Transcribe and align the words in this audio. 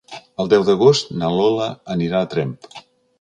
El 0.43 0.47
deu 0.53 0.63
d'agost 0.69 1.11
na 1.23 1.29
Lola 1.35 1.67
anirà 1.97 2.23
a 2.25 2.31
Tremp. 2.33 2.57